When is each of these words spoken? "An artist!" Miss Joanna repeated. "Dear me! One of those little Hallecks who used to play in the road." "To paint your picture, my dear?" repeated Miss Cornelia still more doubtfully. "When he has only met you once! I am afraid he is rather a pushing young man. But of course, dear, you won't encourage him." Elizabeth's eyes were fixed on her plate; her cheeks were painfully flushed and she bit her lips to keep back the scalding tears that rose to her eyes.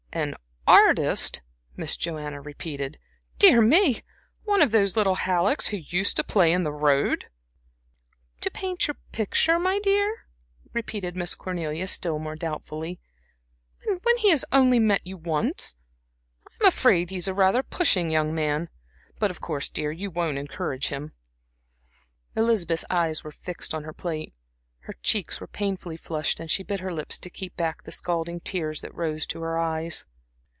"An 0.13 0.35
artist!" 0.67 1.41
Miss 1.77 1.95
Joanna 1.95 2.41
repeated. 2.41 2.99
"Dear 3.39 3.61
me! 3.61 4.01
One 4.43 4.61
of 4.61 4.71
those 4.71 4.97
little 4.97 5.15
Hallecks 5.15 5.67
who 5.69 5.77
used 5.77 6.17
to 6.17 6.23
play 6.25 6.51
in 6.51 6.63
the 6.65 6.71
road." 6.73 7.27
"To 8.41 8.51
paint 8.51 8.87
your 8.89 8.97
picture, 9.13 9.57
my 9.57 9.79
dear?" 9.79 10.25
repeated 10.73 11.15
Miss 11.15 11.33
Cornelia 11.33 11.87
still 11.87 12.19
more 12.19 12.35
doubtfully. 12.35 12.99
"When 13.87 14.17
he 14.17 14.31
has 14.31 14.43
only 14.51 14.79
met 14.79 15.07
you 15.07 15.15
once! 15.15 15.77
I 16.59 16.65
am 16.65 16.67
afraid 16.67 17.09
he 17.09 17.15
is 17.15 17.31
rather 17.31 17.59
a 17.59 17.63
pushing 17.63 18.11
young 18.11 18.35
man. 18.35 18.67
But 19.17 19.31
of 19.31 19.39
course, 19.39 19.69
dear, 19.69 19.93
you 19.93 20.11
won't 20.11 20.37
encourage 20.37 20.89
him." 20.89 21.13
Elizabeth's 22.35 22.83
eyes 22.89 23.23
were 23.23 23.31
fixed 23.31 23.73
on 23.73 23.85
her 23.85 23.93
plate; 23.93 24.33
her 24.85 24.93
cheeks 25.03 25.39
were 25.39 25.45
painfully 25.45 25.95
flushed 25.95 26.39
and 26.39 26.49
she 26.49 26.63
bit 26.63 26.79
her 26.79 26.91
lips 26.91 27.19
to 27.19 27.29
keep 27.29 27.55
back 27.55 27.83
the 27.83 27.91
scalding 27.91 28.39
tears 28.39 28.81
that 28.81 28.93
rose 28.95 29.27
to 29.27 29.39
her 29.41 29.55
eyes. 29.59 30.05